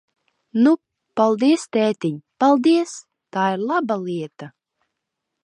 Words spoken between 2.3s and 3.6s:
paldies! Tā